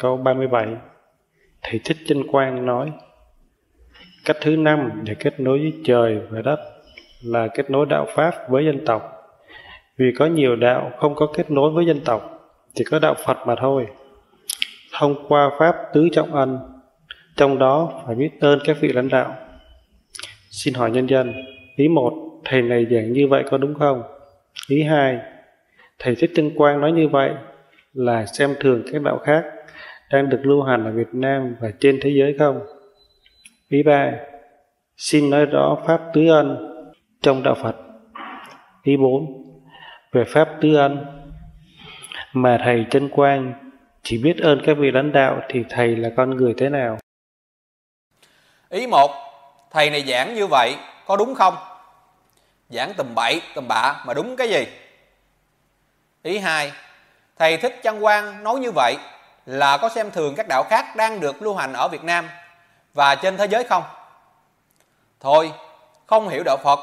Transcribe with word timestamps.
Câu 0.00 0.16
37 0.16 0.66
Thầy 1.62 1.80
Thích 1.84 1.96
Chân 2.06 2.26
Quang 2.26 2.66
nói 2.66 2.92
Cách 4.24 4.36
thứ 4.40 4.56
năm 4.56 4.90
để 5.04 5.14
kết 5.14 5.40
nối 5.40 5.58
với 5.58 5.72
trời 5.84 6.18
và 6.30 6.42
đất 6.42 6.58
là 7.22 7.48
kết 7.54 7.70
nối 7.70 7.86
đạo 7.86 8.06
Pháp 8.14 8.34
với 8.48 8.64
dân 8.64 8.84
tộc. 8.86 9.12
Vì 9.98 10.12
có 10.18 10.26
nhiều 10.26 10.56
đạo 10.56 10.90
không 10.98 11.14
có 11.14 11.26
kết 11.34 11.50
nối 11.50 11.70
với 11.70 11.86
dân 11.86 12.00
tộc, 12.04 12.50
chỉ 12.74 12.84
có 12.84 12.98
đạo 12.98 13.14
Phật 13.26 13.36
mà 13.46 13.54
thôi. 13.60 13.86
Thông 14.92 15.28
qua 15.28 15.50
Pháp 15.58 15.76
tứ 15.94 16.08
trọng 16.12 16.34
ân, 16.34 16.58
trong 17.36 17.58
đó 17.58 18.02
phải 18.06 18.14
biết 18.14 18.30
ơn 18.40 18.58
các 18.64 18.76
vị 18.80 18.88
lãnh 18.88 19.08
đạo. 19.08 19.34
Xin 20.50 20.74
hỏi 20.74 20.90
nhân 20.90 21.06
dân, 21.06 21.34
ý 21.76 21.88
một, 21.88 22.12
thầy 22.44 22.62
này 22.62 22.86
giảng 22.90 23.12
như 23.12 23.28
vậy 23.28 23.44
có 23.50 23.58
đúng 23.58 23.74
không? 23.74 24.02
Ý 24.68 24.82
hai, 24.82 25.18
thầy 25.98 26.14
Thích 26.14 26.30
Chân 26.34 26.50
Quang 26.56 26.80
nói 26.80 26.92
như 26.92 27.08
vậy 27.08 27.30
là 27.92 28.26
xem 28.26 28.54
thường 28.60 28.82
các 28.92 29.02
đạo 29.02 29.18
khác 29.18 29.44
đang 30.10 30.28
được 30.28 30.40
lưu 30.42 30.62
hành 30.62 30.84
ở 30.84 30.92
Việt 30.92 31.08
Nam 31.12 31.56
và 31.60 31.70
trên 31.80 31.98
thế 32.02 32.10
giới 32.10 32.36
không? 32.38 32.60
Ý 33.68 33.82
ba, 33.82 34.12
xin 34.96 35.30
nói 35.30 35.46
rõ 35.46 35.76
Pháp 35.86 36.00
Tứ 36.14 36.28
Ân 36.28 36.72
trong 37.22 37.42
Đạo 37.42 37.54
Phật. 37.62 37.76
Ý 38.82 38.96
bốn, 38.96 39.42
về 40.12 40.24
Pháp 40.24 40.48
Tứ 40.60 40.76
Ân 40.76 41.06
mà 42.32 42.58
Thầy 42.64 42.86
chân 42.90 43.08
Quang 43.08 43.52
chỉ 44.02 44.18
biết 44.18 44.36
ơn 44.42 44.60
các 44.66 44.76
vị 44.80 44.90
lãnh 44.90 45.12
đạo 45.12 45.40
thì 45.48 45.64
Thầy 45.68 45.96
là 45.96 46.10
con 46.16 46.30
người 46.30 46.54
thế 46.56 46.68
nào? 46.68 46.98
Ý 48.68 48.86
một, 48.86 49.10
Thầy 49.70 49.90
này 49.90 50.02
giảng 50.02 50.34
như 50.34 50.46
vậy 50.46 50.76
có 51.06 51.16
đúng 51.16 51.34
không? 51.34 51.54
Giảng 52.68 52.92
tầm 52.96 53.06
bậy, 53.14 53.40
tầm 53.54 53.68
bạ 53.68 54.04
mà 54.06 54.14
đúng 54.14 54.36
cái 54.36 54.48
gì? 54.48 54.66
Ý 56.22 56.38
hai, 56.38 56.72
Thầy 57.38 57.56
Thích 57.56 57.80
Chân 57.82 58.00
Quang 58.00 58.42
nói 58.42 58.58
như 58.58 58.70
vậy 58.74 58.96
là 59.46 59.76
có 59.76 59.88
xem 59.88 60.10
thường 60.10 60.34
các 60.36 60.46
đạo 60.48 60.64
khác 60.70 60.96
đang 60.96 61.20
được 61.20 61.42
lưu 61.42 61.56
hành 61.56 61.72
ở 61.72 61.88
Việt 61.88 62.04
Nam 62.04 62.28
và 62.94 63.14
trên 63.14 63.36
thế 63.36 63.46
giới 63.46 63.64
không? 63.64 63.82
Thôi, 65.20 65.52
không 66.06 66.28
hiểu 66.28 66.42
đạo 66.44 66.56
Phật 66.64 66.78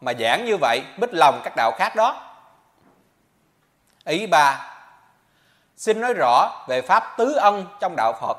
mà 0.00 0.12
giảng 0.20 0.44
như 0.44 0.56
vậy 0.56 0.82
bích 0.98 1.14
lòng 1.14 1.40
các 1.44 1.52
đạo 1.56 1.72
khác 1.78 1.96
đó. 1.96 2.26
Ý 4.04 4.26
ba, 4.26 4.70
xin 5.76 6.00
nói 6.00 6.14
rõ 6.14 6.64
về 6.68 6.82
pháp 6.82 7.14
tứ 7.16 7.32
ân 7.34 7.66
trong 7.80 7.96
đạo 7.96 8.12
Phật. 8.20 8.36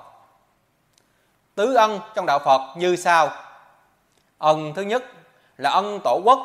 Tứ 1.56 1.74
ân 1.76 2.00
trong 2.16 2.26
đạo 2.26 2.40
Phật 2.40 2.62
như 2.76 2.96
sau. 2.96 3.30
Ân 4.38 4.74
thứ 4.74 4.82
nhất 4.82 5.04
là 5.58 5.70
ân 5.70 6.00
tổ 6.04 6.22
quốc, 6.24 6.40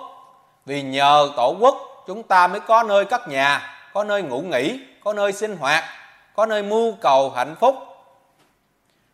vì 0.67 0.83
nhờ 0.83 1.31
tổ 1.37 1.57
quốc 1.61 2.05
chúng 2.07 2.23
ta 2.23 2.47
mới 2.47 2.61
có 2.61 2.83
nơi 2.83 3.05
cất 3.05 3.29
nhà, 3.29 3.79
có 3.93 4.05
nơi 4.05 4.23
ngủ 4.23 4.41
nghỉ, 4.41 4.81
có 5.05 5.13
nơi 5.13 5.33
sinh 5.33 5.57
hoạt, 5.57 5.85
có 6.37 6.47
nơi 6.47 6.63
mưu 6.63 6.93
cầu 7.01 7.31
hạnh 7.31 7.55
phúc. 7.61 7.77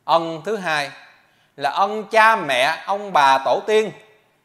Ân 0.04 0.42
thứ 0.44 0.56
hai 0.56 0.90
là 1.56 1.70
ân 1.70 2.04
cha 2.04 2.36
mẹ 2.36 2.82
ông 2.86 3.12
bà 3.12 3.38
tổ 3.38 3.60
tiên. 3.66 3.92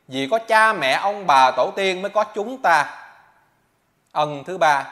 Vì 0.08 0.28
có 0.32 0.40
cha 0.40 0.74
mẹ 0.74 0.92
ông 0.92 1.28
bà 1.28 1.52
tổ 1.52 1.72
tiên 1.76 2.02
mới 2.02 2.10
có 2.10 2.24
chúng 2.24 2.62
ta. 2.62 3.08
Ân 4.12 4.44
thứ 4.44 4.58
ba 4.58 4.86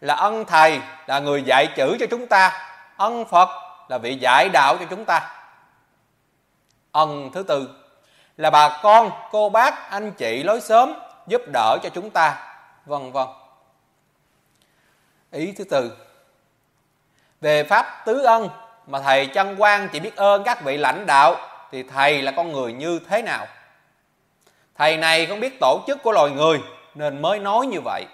là 0.00 0.14
ân 0.14 0.44
thầy 0.44 0.80
là 1.06 1.18
người 1.18 1.42
dạy 1.42 1.66
chữ 1.76 1.96
cho 2.00 2.06
chúng 2.10 2.26
ta. 2.26 2.70
Ân 2.96 3.24
phật 3.24 3.48
là 3.88 3.98
vị 3.98 4.14
dạy 4.14 4.48
đạo 4.48 4.76
cho 4.80 4.84
chúng 4.90 5.04
ta. 5.04 5.30
Ân 6.92 7.30
thứ 7.34 7.42
tư 7.42 7.68
là 8.36 8.50
bà 8.50 8.80
con, 8.82 9.10
cô 9.30 9.48
bác, 9.48 9.90
anh 9.90 10.12
chị 10.12 10.42
lối 10.42 10.60
sớm 10.60 10.92
giúp 11.26 11.42
đỡ 11.52 11.78
cho 11.82 11.88
chúng 11.88 12.10
ta, 12.10 12.56
vân 12.86 13.12
vân. 13.12 13.26
Ý 15.30 15.52
thứ 15.52 15.64
tư 15.64 15.96
về 17.46 17.64
pháp 17.64 18.02
tứ 18.06 18.22
ân, 18.22 18.48
mà 18.86 19.00
thầy 19.00 19.26
chân 19.26 19.54
quan 19.58 19.88
chỉ 19.92 20.00
biết 20.00 20.16
ơn 20.16 20.42
các 20.44 20.64
vị 20.64 20.76
lãnh 20.76 21.06
đạo, 21.06 21.36
thì 21.72 21.82
thầy 21.82 22.22
là 22.22 22.32
con 22.32 22.52
người 22.52 22.72
như 22.72 23.00
thế 23.08 23.22
nào? 23.22 23.46
Thầy 24.74 24.96
này 24.96 25.26
không 25.26 25.40
biết 25.40 25.60
tổ 25.60 25.80
chức 25.86 26.02
của 26.02 26.12
loài 26.12 26.30
người, 26.30 26.60
nên 26.94 27.22
mới 27.22 27.38
nói 27.38 27.66
như 27.66 27.80
vậy. 27.84 28.04